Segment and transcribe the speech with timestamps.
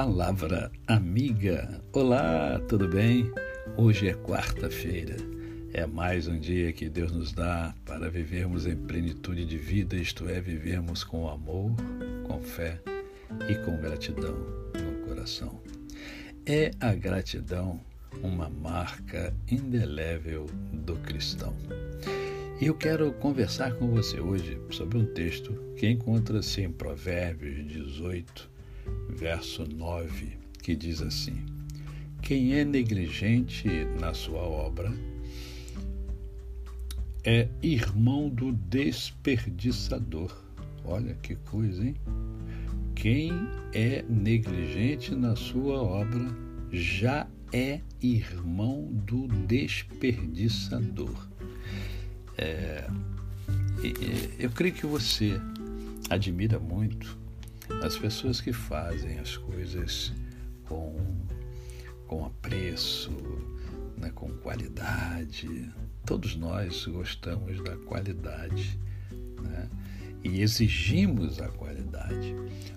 [0.00, 1.82] Palavra amiga.
[1.92, 3.32] Olá, tudo bem?
[3.76, 5.16] Hoje é quarta-feira.
[5.72, 10.28] É mais um dia que Deus nos dá para vivermos em plenitude de vida, isto
[10.28, 11.72] é, vivermos com amor,
[12.28, 12.80] com fé
[13.48, 14.36] e com gratidão
[14.72, 15.60] no coração.
[16.46, 17.80] É a gratidão
[18.22, 21.56] uma marca indelével do cristão.
[22.60, 28.57] E eu quero conversar com você hoje sobre um texto que encontra-se em Provérbios 18,
[29.10, 31.44] verso 9, que diz assim:
[32.22, 33.68] Quem é negligente
[34.00, 34.92] na sua obra
[37.24, 40.34] é irmão do desperdiçador.
[40.84, 41.96] Olha que coisa, hein?
[42.94, 43.30] Quem
[43.72, 46.26] é negligente na sua obra
[46.72, 51.28] já é irmão do desperdiçador.
[52.36, 52.88] É,
[54.38, 55.40] eu creio que você
[56.10, 57.18] admira muito
[57.82, 60.12] as pessoas que fazem as coisas
[60.66, 60.96] com,
[62.06, 63.12] com apreço,
[63.96, 65.70] né, com qualidade.
[66.04, 68.78] Todos nós gostamos da qualidade
[69.42, 69.68] né,
[70.24, 72.34] e exigimos a qualidade.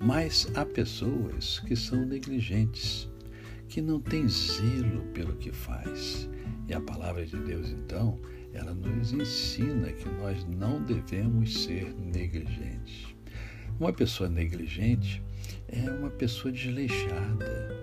[0.00, 3.08] Mas há pessoas que são negligentes,
[3.68, 6.28] que não têm zelo pelo que faz.
[6.68, 8.18] E a palavra de Deus, então,
[8.52, 13.13] ela nos ensina que nós não devemos ser negligentes.
[13.78, 15.20] Uma pessoa negligente
[15.68, 17.76] é uma pessoa desleixada,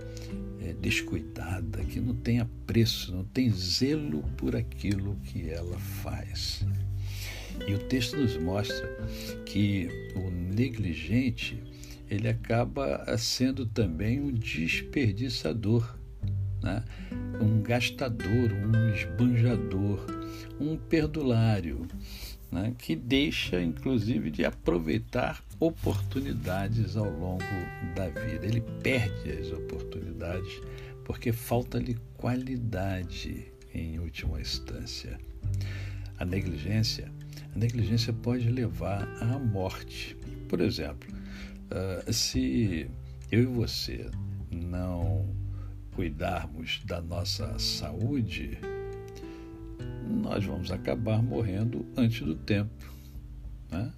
[0.61, 6.66] é descuidada, que não tem apreço, não tem zelo por aquilo que ela faz.
[7.67, 8.88] E o texto nos mostra
[9.45, 11.62] que o negligente
[12.09, 15.97] ele acaba sendo também um desperdiçador,
[16.64, 16.84] né?
[17.42, 20.06] um gastador, um esbanjador,
[20.59, 21.86] um perdulário,
[22.50, 22.73] né?
[22.78, 27.43] que deixa inclusive de aproveitar oportunidades ao longo
[27.95, 28.45] da vida.
[28.45, 30.59] Ele perde as oportunidades
[31.05, 35.19] porque falta-lhe qualidade em última instância.
[36.17, 37.11] A negligência,
[37.55, 40.17] a negligência pode levar à morte.
[40.50, 41.13] Por exemplo,
[41.71, 42.89] uh, se
[43.31, 44.09] eu e você
[44.50, 45.29] não
[45.94, 48.57] cuidarmos da nossa saúde,
[50.07, 52.91] nós vamos acabar morrendo antes do tempo.
[53.69, 53.94] Né?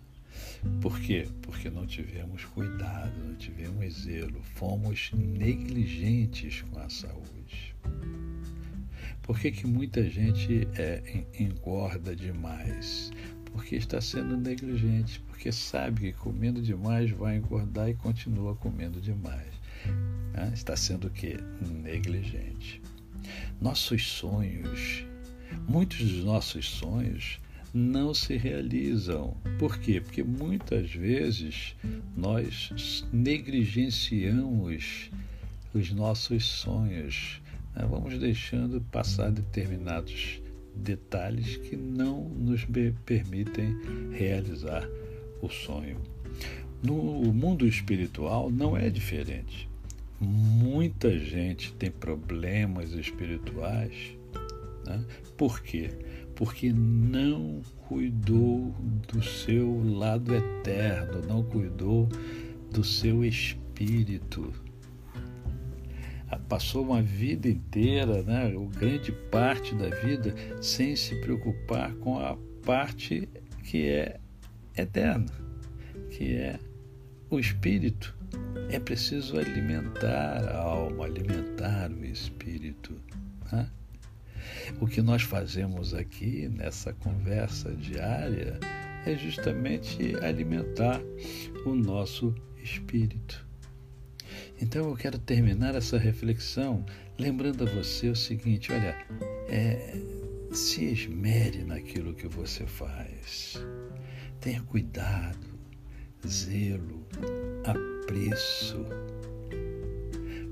[0.81, 1.27] Por quê?
[1.41, 7.75] Porque não tivemos cuidado, não tivemos zelo, fomos negligentes com a saúde.
[9.21, 13.11] Por que, que muita gente é, engorda demais?
[13.45, 19.53] Porque está sendo negligente, porque sabe que comendo demais vai engordar e continua comendo demais.
[20.33, 20.51] Né?
[20.53, 21.37] Está sendo o quê?
[21.83, 22.81] Negligente.
[23.61, 25.05] Nossos sonhos
[25.67, 27.39] Muitos dos nossos sonhos
[27.73, 29.35] não se realizam.
[29.57, 29.99] Por quê?
[29.99, 31.75] Porque muitas vezes
[32.15, 35.09] nós negligenciamos
[35.73, 37.41] os nossos sonhos.
[37.75, 37.85] Né?
[37.89, 40.39] Vamos deixando passar determinados
[40.75, 42.65] detalhes que não nos
[43.05, 43.75] permitem
[44.11, 44.87] realizar
[45.41, 45.99] o sonho.
[46.81, 46.95] No
[47.33, 49.69] mundo espiritual não é diferente.
[50.19, 54.15] Muita gente tem problemas espirituais
[54.85, 55.03] né?
[55.37, 55.89] Por quê?
[56.35, 58.73] Porque não cuidou
[59.07, 62.09] do seu lado eterno, não cuidou
[62.71, 64.51] do seu espírito.
[66.29, 72.35] Ah, passou uma vida inteira, né, grande parte da vida, sem se preocupar com a
[72.65, 73.29] parte
[73.63, 74.19] que é
[74.75, 75.31] eterna,
[76.09, 76.59] que é
[77.29, 78.15] o espírito.
[78.69, 82.99] É preciso alimentar a alma, alimentar o espírito.
[83.51, 83.69] Né?
[84.79, 88.59] O que nós fazemos aqui nessa conversa diária
[89.05, 91.01] é justamente alimentar
[91.65, 93.45] o nosso espírito.
[94.61, 96.85] Então eu quero terminar essa reflexão
[97.17, 98.95] lembrando a você o seguinte: olha,
[99.49, 99.95] é,
[100.51, 103.61] se esmere naquilo que você faz,
[104.39, 105.47] tenha cuidado,
[106.25, 107.05] zelo,
[107.65, 108.85] apreço,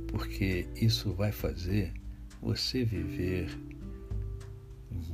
[0.08, 1.94] porque isso vai fazer
[2.42, 3.50] você viver